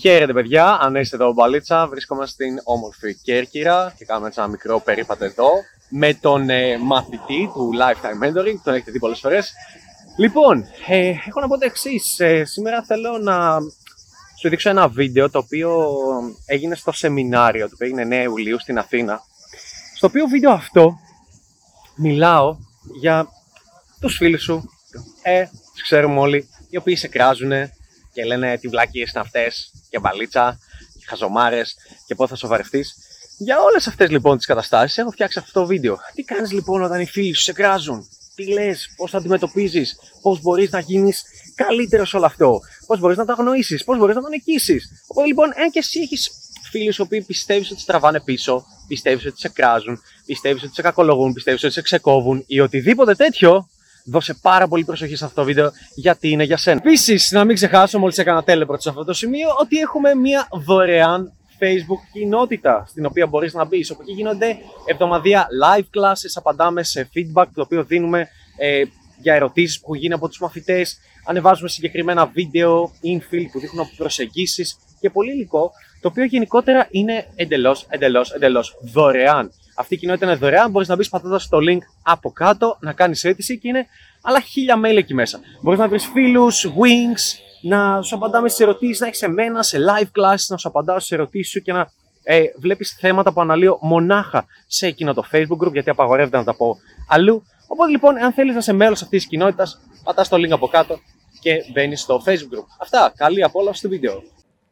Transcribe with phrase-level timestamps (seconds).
[0.00, 4.80] Χαίρετε παιδιά, αν είστε εδώ μπαλίτσα, βρίσκομαι στην όμορφη Κέρκυρα και κάνουμε έτσι ένα μικρό
[4.80, 5.50] περίπατο εδώ
[5.88, 9.52] με τον ε, μαθητή του Lifetime Mentoring, τον έχετε δει πολλές φορές.
[10.16, 12.20] Λοιπόν, ε, έχω να πω το εξής.
[12.20, 13.58] Ε, σήμερα θέλω να
[14.40, 15.88] σου δείξω ένα βίντεο το οποίο
[16.46, 19.20] έγινε στο σεμινάριο, το οποίο έγινε 9 Ιουλίου στην Αθήνα.
[19.96, 20.98] Στο οποίο βίντεο αυτό
[21.96, 22.56] μιλάω
[23.00, 23.28] για
[24.00, 24.70] τους φίλους σου,
[25.22, 27.52] ε, τους ξέρουμε όλοι, οι οποίοι σε κράζουν
[28.16, 30.58] και λένε τι βλάκιες είναι αυτές και μπαλίτσα
[30.98, 31.76] και χαζομάρες
[32.06, 32.94] και πώς θα σοβαρευτείς.
[33.38, 35.98] Για όλες αυτές λοιπόν τις καταστάσεις έχω φτιάξει αυτό το βίντεο.
[36.14, 40.40] Τι κάνεις λοιπόν όταν οι φίλοι σου σε κράζουν, τι λες, πώς θα αντιμετωπίζεις, πώς
[40.40, 41.22] μπορείς να γίνεις
[41.54, 45.26] καλύτερος σε όλο αυτό, πώς μπορείς να το αγνοήσεις, πώς μπορείς να τον νικήσεις; Οπότε
[45.26, 46.30] λοιπόν, αν και εσύ έχεις
[46.70, 51.32] φίλους οι οποίοι πιστεύεις ότι στραβάνε πίσω, πιστεύεις ότι σε κράζουν, πιστεύεις ότι σε κακολογούν,
[51.32, 53.68] πιστεύεις ότι σε ξεκόβουν ή οτιδήποτε τέτοιο,
[54.06, 56.80] δώσε πάρα πολύ προσοχή σε αυτό το βίντεο γιατί είναι για σένα.
[56.84, 61.32] Επίσης, να μην ξεχάσω, μόλις έκανα τέλεπρο σε αυτό το σημείο, ότι έχουμε μια δωρεάν
[61.58, 63.90] Facebook κοινότητα στην οποία μπορείς να μπεις.
[63.90, 68.82] Όπου εκεί γίνονται εβδομαδία live classes, απαντάμε σε feedback το οποίο δίνουμε ε,
[69.20, 74.76] για ερωτήσεις που έχουν γίνει από τους μαθητές, ανεβάζουμε συγκεκριμένα βίντεο, infill που δείχνουν προσεγγίσεις
[75.00, 75.70] και πολύ υλικό,
[76.00, 79.52] το οποίο γενικότερα είναι εντελώς, εντελώς, εντελώς δωρεάν.
[79.78, 80.70] Αυτή η κοινότητα είναι δωρεάν.
[80.70, 83.86] Μπορείς να μπεις πατώντας το link από κάτω, να κάνεις αίτηση και είναι
[84.22, 85.40] άλλα χίλια mail εκεί μέσα.
[85.62, 90.20] Μπορείς να βρεις φίλους, wings, να σου απαντάμε στι ερωτήσεις, να έχεις εμένα σε live
[90.20, 91.90] classes, να σου απαντάω στι ερωτήσεις σου και να
[92.22, 96.56] ε, βλέπεις θέματα που αναλύω μονάχα σε εκείνο το Facebook group, γιατί απαγορεύεται να τα
[96.56, 96.76] πω
[97.08, 97.42] αλλού.
[97.66, 100.98] Οπότε λοιπόν, αν θέλεις να είσαι μέλος αυτής της κοινότητας, πατάς το link από κάτω
[101.40, 102.66] και μπαίνεις στο Facebook group.
[102.80, 103.12] Αυτά.
[103.16, 104.22] Καλή απόλαυση στο βίντεο.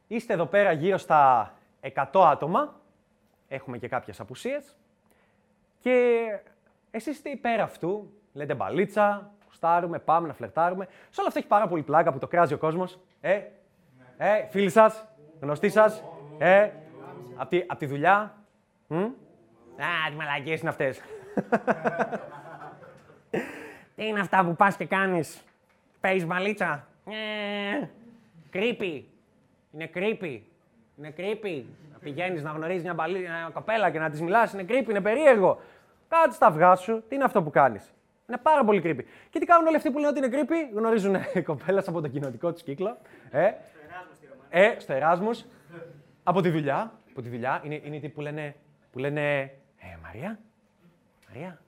[0.07, 2.81] Είστε εδώ πέρα γύρω στα 100 άτομα.
[3.49, 4.65] Έχουμε και κάποιες απουσίες.
[5.85, 6.25] Και
[6.91, 8.13] εσείς είστε υπέρ αυτού.
[8.33, 10.85] Λέτε μπαλίτσα, στάρουμε, πάμε να φλερτάρουμε.
[10.85, 12.99] Σε όλο αυτό έχει πάρα πολύ πλάκα που το κράζει ο κόσμος.
[13.21, 13.41] Ε,
[14.17, 15.07] ε, φίλοι σας,
[15.41, 16.05] γνωστοί σας,
[16.39, 16.71] ε,
[17.37, 18.35] από τη, απ τη δουλειά.
[18.87, 19.09] Μ; Α,
[20.09, 21.01] τι μαλακίες είναι αυτές.
[23.97, 25.45] τι είναι αυτά που πας και κάνεις;
[26.01, 27.87] Παίζεις μπαλίτσα; Ε,
[28.53, 29.03] creepy.
[29.73, 30.41] Είναι creepy.
[30.99, 31.63] Είναι creepy.
[31.93, 34.53] Να πηγαίνεις να γνωρίζεις μια, μπαλί, μια κοπέλα και να της μιλάς.
[34.53, 35.61] Είναι creepy, είναι περίεργο.
[36.23, 37.05] Κάτσε στα αυγά σου.
[37.09, 37.95] Τι είναι αυτό που κάνεις;
[38.29, 39.05] Είναι πάρα πολύ creepy.
[39.31, 42.53] Και τι κάνουν όλοι αυτοί που λένε ότι είναι creepy; Γνωρίζουν κοπέλας από το κοινοτικό
[42.53, 42.97] τους κύκλο.
[43.31, 43.53] Ε,
[44.51, 45.45] ε, στο Εράσμους.
[46.23, 46.93] από τη δουλειά.
[47.11, 47.61] Από τη δουλειά.
[47.65, 48.55] Είναι, είναι οι που λένε,
[48.93, 50.39] που λένε Ε, Μαρία.
[51.29, 51.59] Μαρία.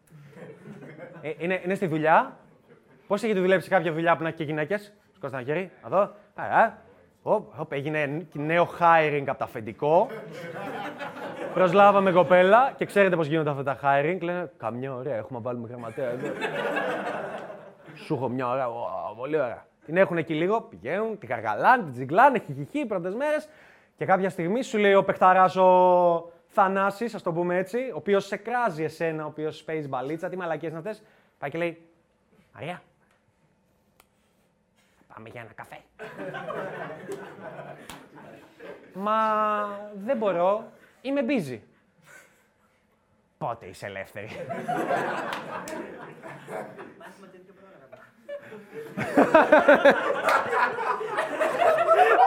[1.21, 2.37] Ε, είναι, είναι στη δουλειά.
[3.07, 5.71] Πώς έχετε δουλέψει κάποια δουλειά που να έχει και γυναίκες; Σκόστε ένα χέρι.
[5.87, 6.03] Εδώ.
[6.37, 6.71] Ε,
[7.23, 10.09] Οπ, έγινε νέο hiring από το αφεντικό.
[11.57, 14.19] Προσλάβαμε κοπέλα και ξέρετε πώς γίνονται αυτά τα hiring.
[14.21, 16.29] Λένε Καμιά ωραία, έχουμε βάλουμε γραμματέα εδώ.
[17.95, 18.69] Σου έχω μια ωραία,
[19.17, 19.67] πολύ ωραία.
[19.87, 23.49] Την έχουν εκεί λίγο, πηγαίνουν, την καργαλάνε, την τζιγκλάνε, χιχιχί πρώτες μέρες.
[23.97, 28.27] Και κάποια στιγμή σου λέει ο παιχταράς ο Θανάσης, ας το πούμε έτσι, ο οποίος
[28.27, 31.03] σε κράζει εσένα, ο οποίος παίζει μπαλίτσα, τι μαλακίε είναι αυτές.
[31.39, 31.83] Πάει και λέει
[32.55, 32.83] Μαρία,
[35.15, 35.79] Πάμε για ένα καφέ.
[38.95, 39.13] Μα
[40.05, 40.65] δεν μπορώ.
[41.07, 41.59] Είμαι busy.
[43.39, 44.29] Πότε είσαι ελεύθερη.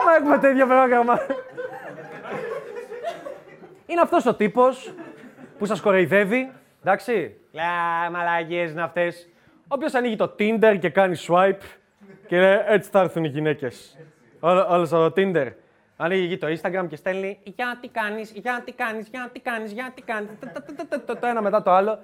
[0.04, 1.18] Μα έχουμε τέτοιο πρόγραμμα.
[3.86, 4.94] Είναι αυτός ο τύπος
[5.58, 9.28] που σας κοροϊδεύει, εντάξει; Αλλά, μαλακίες είναι αυτές.
[9.68, 11.62] Όποιος ανοίγει το Tinder και κάνει swipe,
[12.26, 13.98] και λέει, έτσι θα έρθουν οι γυναίκες.
[14.40, 15.52] Όλος στο Tinder.
[16.02, 19.92] Ανοίγει το Instagram και στέλνει Γεια τι κάνεις, γεια τι κάνεις, γεια τι κάνεις, γεια
[19.94, 20.30] τι κάνεις.
[21.06, 21.98] Το ένα μετά το άλλο.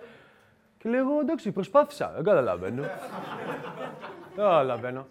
[0.78, 2.12] Και λέει, εγώ εντάξει, προσπάθησα.
[2.14, 2.82] Δεν καταλαβαίνω.
[4.36, 5.06] Δεν καταλαβαίνω.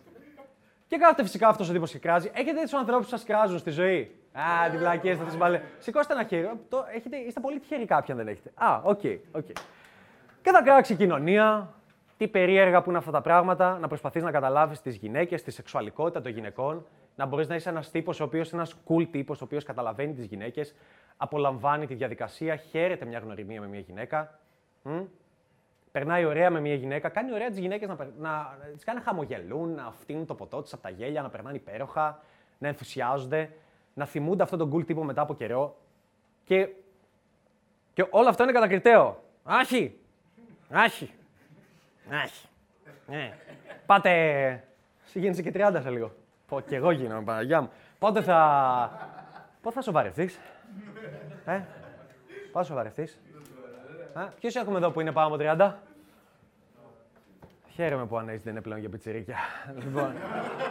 [0.87, 2.31] Και κάθεται φυσικά αυτός ο τύπος και κράζει.
[2.33, 5.61] Έχετε τους ανθρώπους που σας κράζουν στη ζωή; Α, τις βλακείες, θα τις μπαλέ.
[5.79, 6.49] Σηκώστε ένα χέρι.
[6.69, 8.51] Το, έχετε, είστε πολύ τυχεροί κάποιοι αν δεν έχετε.
[8.55, 9.45] Α, OK, okay, OK.
[9.45, 9.61] Okay.
[10.41, 11.73] Και θα κράξει η κοινωνία,
[12.17, 16.21] τι περίεργα που είναι αυτά τα πράγματα, να προσπαθείς να καταλάβεις τις γυναίκες, τη σεξουαλικότητα
[16.21, 19.43] των γυναικών, να μπορείς να είσαι ένας τύπος ο οποίος είναι ένας cool τύπος, ο
[19.43, 20.75] οποίος καταλαβαίνει τις γυναίκες,
[21.17, 24.39] απολαμβάνει τη διαδικασία, χαίρεται μια γνωριμία με μια γυναίκα.
[24.83, 25.01] Μ;
[25.91, 29.05] Περνάει ωραία με μια γυναίκα, κάνει ωραία τις γυναίκες να, να, να τις κάνει να
[29.05, 32.19] χαμογελούν, να φτύνουν το ποτό της από τα γέλια, να περνάνε υπέροχα,
[32.57, 33.51] να ενθουσιάζονται,
[33.93, 35.77] να θυμούνται αυτόν τον cool τύπο μετά από καιρό.
[36.43, 36.69] Και,
[37.93, 39.23] και όλο αυτό είναι κατακριτέο.
[39.43, 39.99] Άχι!
[40.69, 41.13] Άχι!
[42.09, 42.47] Άχι.
[43.07, 43.33] Ναι.
[43.85, 44.11] Πάτε.
[45.05, 46.11] Εσύ γίνεσαι και 30 σε λίγο.
[46.47, 47.69] Πω, και εγώ γίνομαι, Παναγιά μου.
[47.99, 48.91] Πότε θα.
[49.61, 50.39] Πότε θα σοβαρευτείς;
[51.45, 51.61] Ε,
[52.51, 53.19] πότε θα σοβαρευτείς;
[54.39, 55.73] Ποιος έχουμε εδώ που είναι πάνω από 30.
[57.73, 59.35] Χαίρομαι που ανέζει δεν είναι πλέον για πιτσιρίκια.
[59.83, 60.13] λοιπόν,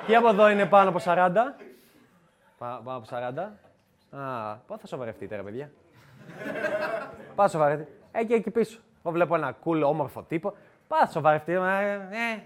[0.07, 1.31] και από εδώ είναι πάνω από 40.
[2.59, 4.19] Πάνω Πάνω από 40.
[4.19, 5.71] Α, πότε θα σοβαρευτείτε, ρε παιδιά;
[7.35, 7.91] Πάω σοβαρευτείτε.
[8.13, 8.79] Εκεί, εκεί πίσω.
[9.05, 10.55] Εγώ βλέπω ένα cool, όμορφο τύπο.
[10.99, 11.59] Πάω σοβαρευτείτε.
[11.59, 12.43] Ε, ε,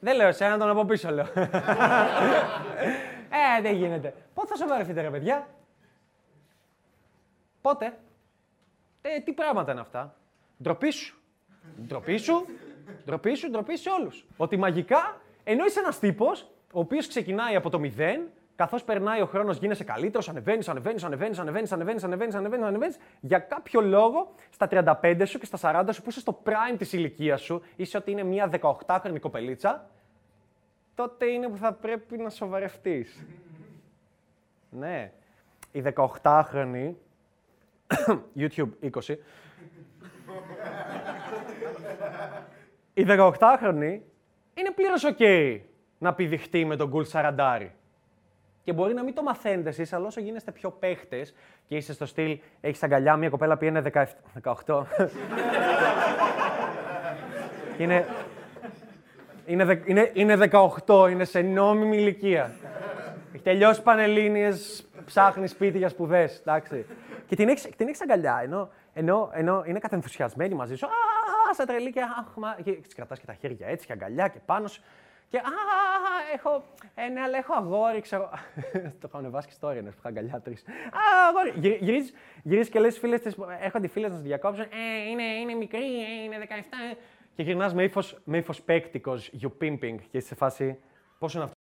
[0.00, 1.26] δεν λέω εσένα, τον από πίσω λέω.
[3.58, 4.14] ε, δεν γίνεται.
[4.34, 5.48] Πότε θα σοβαρευτείτε, ρε παιδιά;
[7.60, 7.98] Πότε;
[9.02, 10.14] Ε, τι πράγματα είναι αυτά;
[10.62, 11.18] Ντροπή σου.
[11.86, 12.46] Ντροπή σου.
[13.04, 14.26] Ντροπή σου, ντροπή σε όλους.
[14.36, 19.26] Ότι μαγικά, ενώ είσαι ένας τύπος, ο οποίος ξεκινάει από το μηδέν, καθώς περνάει ο
[19.26, 22.98] χρόνος, γίνεσαι καλύτερος, ανεβαίνεις, ανεβαίνεις, ανεβαίνεις, ανεβαίνεις, ανεβαίνεις, ανεβαίνεις, ανεβαίνεις, ανεβαίνεις.
[23.20, 26.92] Για κάποιο λόγο, στα 35 σου και στα 40 σου, που είσαι στο prime της
[26.92, 28.50] ηλικίας σου, είσαι ότι είναι μια
[28.86, 29.90] 18χρονη κοπελίτσα,
[30.94, 33.26] τότε είναι που θα πρέπει να σοβαρευτείς.
[34.70, 35.12] ναι.
[35.72, 36.94] Η 18χρονη,
[38.40, 39.16] YouTube 20,
[42.94, 44.00] η 18χρονη
[44.54, 45.60] είναι πλήρως OK
[45.98, 47.74] να πηδηχτεί με τον κουλ σαραντάρι.
[48.64, 51.34] Και μπορεί να μην το μαθαίνετε εσείς, αλλά όσο γίνεστε πιο παίχτες
[51.68, 53.82] και είστε στο στυλ, έχεις αγκαλιά μια κοπέλα που είναι
[54.42, 54.64] 18.
[57.78, 58.06] είναι,
[59.46, 60.48] είναι, είναι, είναι
[60.86, 62.54] 18, είναι σε νόμιμη ηλικία.
[63.34, 66.86] Έχει τελειώσει πανελλήνιες, ψάχνει σπίτι για σπουδές, εντάξει.
[67.26, 70.86] Και την έχεις την έχεις αγκαλιά, ενώ, ενώ, ενώ είναι κατενθουσιασμένη μαζί σου.
[70.86, 70.90] Α,
[71.54, 74.66] στα τρελή και, αχ, μα, και κρατάς και τα χέρια έτσι και αγκαλιά και πάνω
[74.66, 74.82] σου.
[75.30, 75.42] Και α,
[76.34, 78.30] έχω, ε, ναι, αλλά έχω αγόρι, ξέρω.
[79.00, 80.64] το έχω ανεβάσει και story, ναι, που είχα αγκαλιά τρεις.
[80.68, 81.78] Α, αγόρι.
[82.42, 84.64] Γυρίζεις και λες φίλες της, έρχονται οι φίλε να σε διακόψουν.
[84.64, 86.96] Ε, είναι, είναι μικρή, ε, είναι 17.
[87.34, 90.78] Και γυρνάς με ύφος με ύφος παίκτικος, you pimping, και είσαι σε φάση.
[91.18, 91.58] Πόσο είναι αυτό;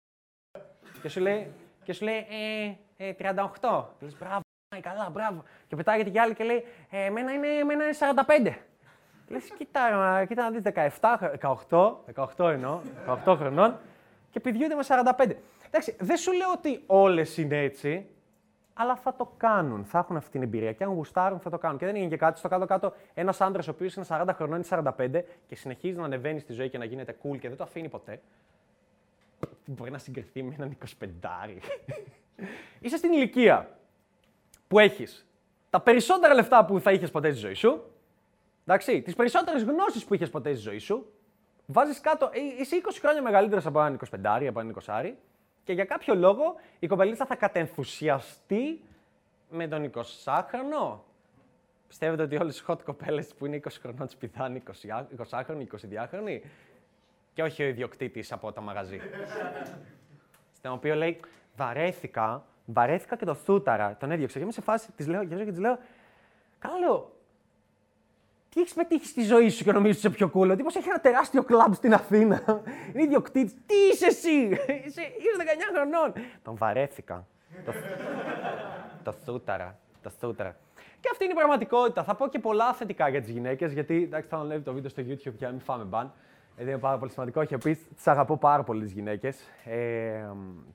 [1.02, 1.52] και σου λέει,
[1.84, 2.26] και σου λέει
[2.98, 3.16] ε, ε,
[3.62, 3.86] 38.
[4.00, 4.42] Λες, μπράβο,
[4.82, 5.44] καλά, μπράβο.
[5.68, 7.94] Και πετάγεται κι άλλη και λέει, ε, εμένα είναι, εμένα είναι
[8.28, 8.54] 45.
[9.28, 11.18] Λες, κοίτα, κοίτα να δεις 17,
[11.70, 11.96] 18,
[12.38, 12.80] 18 εννοώ,
[13.26, 13.76] 18 χρονών
[14.32, 14.84] και πηδιούνται με
[15.18, 15.36] 45.
[15.68, 18.06] Εντάξει, δεν σου λέω ότι όλες είναι έτσι,
[18.74, 19.86] αλλά θα το κάνουν.
[19.86, 20.72] Θα έχουν αυτή την εμπειρία.
[20.72, 21.78] Και αν γουστάρουν, θα το κάνουν.
[21.78, 22.40] Και δεν είναι και κάτι.
[22.40, 26.40] Στο κάτω-κάτω, ένας άντρας ο οποίος είναι 40 χρονών ή 45 και συνεχίζει να ανεβαίνει
[26.40, 28.22] στη ζωή και να γίνεται cool και δεν το αφήνει ποτέ.
[29.66, 31.08] Μπορεί να συγκριθεί με έναν 25
[32.80, 33.70] Είσαι στην ηλικία
[34.68, 35.26] που έχεις
[35.70, 37.84] τα περισσότερα λεφτά που θα είχες ποτέ στη ζωή σου,
[38.66, 41.12] Εντάξει, τις περισσότερες γνώσεις που είχες ποτέ στη ζωή σου,
[41.66, 42.30] βάζεις κάτω.
[42.34, 45.14] Ε, είσαι 20 χρόνια μεγαλύτερος από έναν 25 από έναν 20
[45.64, 48.82] και για κάποιο λόγο η κοπελίτσα θα κατενθουσιαστεί
[49.50, 51.00] με τον 20χρονο.
[51.88, 54.62] Πιστεύετε ότι όλες οι hot κοπέλες που είναι 20 χρονών τις πηδάνε
[55.30, 56.40] 20χρονοι, 22χρονοι
[57.34, 59.00] και όχι ο ιδιοκτήτης από το μαγαζί.
[60.58, 61.20] Στον οποίο λέει,
[61.56, 63.98] βαρέθηκα, βαρέθηκα και το θούταρα.
[64.00, 64.38] Τον έδιωξε.
[64.38, 65.78] Και είμαι σε φάση, της λέω, και της λέω,
[66.60, 67.15] καλά λέω,
[68.56, 70.52] τι έχεις πετύχει στη ζωή σου και νομίζει ότι είσαι πιο cool.
[70.52, 72.42] Ο τύπος έχει ένα τεράστιο κλαμπ στην Αθήνα.
[72.94, 73.54] Είναι ιδιοκτήτης.
[73.66, 74.48] Τι είσαι εσύ,
[74.86, 75.02] είσαι,
[75.38, 76.14] 19 χρονών.
[76.44, 77.28] Τον βαρέθηκα.
[77.66, 77.74] το,
[79.04, 79.80] το θούταρα.
[80.02, 80.56] Το θούταρα.
[81.00, 82.04] Και αυτή είναι η πραγματικότητα.
[82.04, 85.02] Θα πω και πολλά θετικά για τις γυναίκες, γιατί εντάξει, θα ανέβει το βίντεο στο
[85.02, 86.14] YouTube για να μην φάμε μπαν.
[86.56, 87.42] Γιατί είναι πάρα πολύ σημαντικό.
[87.42, 89.38] Έχει πει, τις αγαπώ πάρα πολύ τις γυναίκες.
[89.66, 90.26] Ε,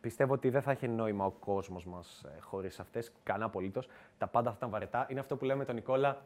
[0.01, 3.13] πιστεύω ότι δεν θα έχει νόημα ο κόσμος μας ε, χωρίς αυτές.
[3.23, 3.89] Κανένα απολύτως.
[4.19, 5.07] Τα πάντα αυτά βαρετά.
[5.11, 6.23] Είναι αυτό που λέμε τον Νικόλα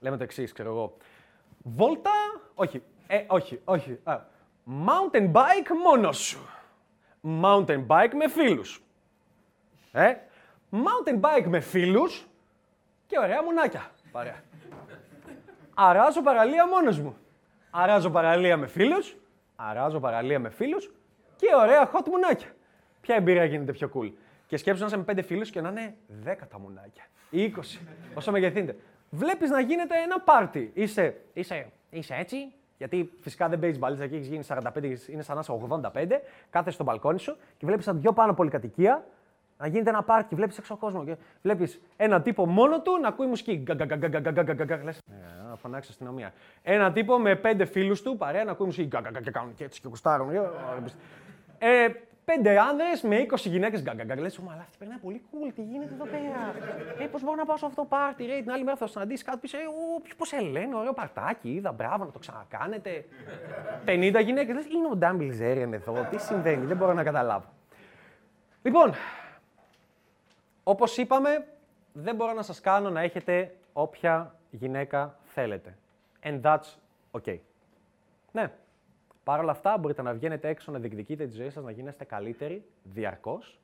[0.00, 0.96] λέμε το εξής, ξέρω εγώ.
[1.62, 2.10] Βόλτα,
[2.54, 3.98] όχι, ε, όχι, όχι.
[4.04, 4.20] Α,
[4.86, 6.40] mountain bike μόνος σου.
[7.42, 8.82] Mountain bike με φίλους.
[9.92, 10.14] Ε,
[10.70, 12.26] mountain bike με φίλους
[13.06, 13.90] και ωραία μουνάκια.
[14.12, 14.42] Παρέα.
[15.74, 17.16] Αράζω παραλία μόνος μου.
[17.70, 19.16] Αράζω παραλία με φίλους,
[19.56, 20.90] αράζω παραλία με φίλους
[21.36, 22.48] και ωραία hot μουνάκια.
[23.00, 24.12] Ποια εμπειρία γίνεται πιο cool;
[24.46, 27.04] Και σκέψου να είσαι με πέντε φίλους και να είναι δέκα τα μουνάκια.
[27.30, 27.78] Ή 20.
[28.14, 28.76] Όσο μεγεθύνεται
[29.10, 30.70] βλέπει να γίνεται ένα πάρτι.
[30.74, 35.34] Είσαι, είσαι, είσαι έτσι, γιατί φυσικά δεν παίζει μπαλίτσα και έχει γίνει 45, είναι σαν
[35.34, 36.06] να είσαι 85,
[36.50, 39.04] κάθεσαι στο μπαλκόνι σου και βλέπει σαν δυο πάνω πολυκατοικία
[39.60, 40.34] να γίνεται ένα πάρτι.
[40.34, 43.64] Βλέπει έξω κόσμο και βλέπει ένα τύπο μόνο του να ακούει μουσική.
[44.84, 44.92] Λε,
[45.48, 46.32] να φωνάξει αστυνομία.
[46.62, 48.88] Ένα τύπο με πέντε φίλου του παρέα να ακούει μουσική.
[49.54, 50.30] Και έτσι και κουστάρουν.
[52.30, 53.82] Ε, πέντε άνδρες με 20 γυναίκες.
[53.82, 54.18] Γκαγκαγκ.
[54.18, 55.52] Λες, αλλά αυτή περνάει πολύ cool.
[55.54, 56.54] Τι γίνεται εδώ πέρα;
[56.98, 59.24] ε, πώς μπορώ να πάω σε αυτό το πάρτι; Ρε, την άλλη μέρα θα συναντήσει
[59.24, 59.58] κάτι πίσω.
[59.58, 59.62] Ε,
[60.16, 61.50] πώς σε λένε, ωραίο παρτάκι.
[61.54, 63.04] Είδα, μπράβο, να το ξανακάνετε.
[63.84, 64.54] 50 γυναίκες.
[64.54, 66.06] Λες, είναι ο Ντάμπιλ Ζέριαν εδώ.
[66.10, 67.48] Τι συμβαίνει, δεν μπορώ να καταλάβω.
[68.62, 68.94] Λοιπόν,
[70.62, 71.46] όπως είπαμε,
[71.92, 75.76] δεν μπορώ να σας κάνω να έχετε όποια γυναίκα θέλετε.
[76.22, 76.76] And that's
[77.20, 77.38] okay.
[78.32, 78.52] Ναι,
[79.30, 82.64] Παρ' όλα αυτά, μπορείτε να βγαίνετε έξω, να διεκδικείτε τη ζωή σας, να γίνεστε καλύτεροι
[82.82, 83.60] διαρκώς,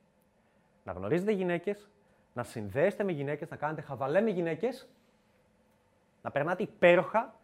[0.84, 1.88] να γνωρίζετε γυναίκες,
[2.32, 4.88] να συνδέεστε με γυναίκες, να κάνετε χαβαλέ με γυναίκες,
[6.22, 7.40] να περνάτε υπέροχα,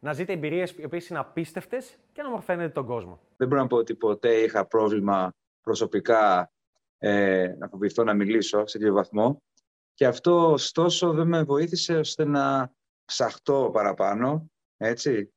[0.00, 3.20] να ζείτε εμπειρίες οι οποίες είναι απίστευτες και να μορφαίνετε τον κόσμο.
[3.36, 6.50] Δεν μπορώ να πω ότι ποτέ είχα πρόβλημα προσωπικά
[6.98, 9.42] ε, να φοβηθώ να μιλήσω σε τέτοιο βαθμό.
[9.94, 12.72] Και αυτό, ωστόσο, δεν με βοήθησε ώστε να
[13.04, 15.32] ψαχτώ παραπάνω, έτσι.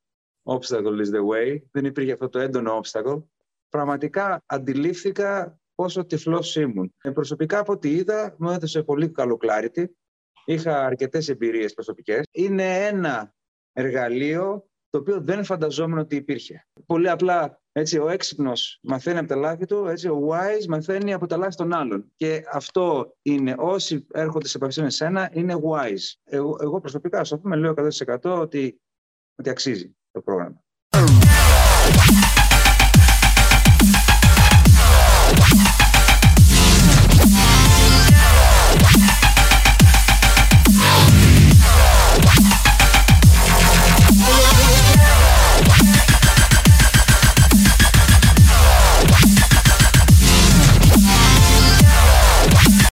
[0.45, 1.57] Obstacle is the way.
[1.71, 3.23] Δεν υπήρχε αυτό το έντονο obstacle.
[3.69, 6.93] Πραγματικά αντιλήφθηκα πόσο τυφλός ήμουν.
[7.01, 9.85] Ε, προσωπικά από ό,τι είδα, μου έδωσε πολύ καλό clarity.
[10.45, 12.23] Είχα αρκετές εμπειρίες προσωπικές.
[12.31, 13.33] Είναι ένα
[13.73, 16.67] εργαλείο το οποίο δεν φανταζόμουν ότι υπήρχε.
[16.85, 21.27] Πολύ απλά έτσι, ο έξυπνος μαθαίνει από τα λάθη του, έτσι, ο wise μαθαίνει από
[21.27, 22.11] τα λάθη των άλλων.
[22.15, 26.13] Και αυτό είναι, όσοι έρχονται σε επαφή με σένα, είναι wise.
[26.23, 28.81] Εγώ, εγώ προσωπικά, ας πούμε, λέω 100% ότι,
[29.35, 30.63] ότι αξίζει το πρόγραμμα.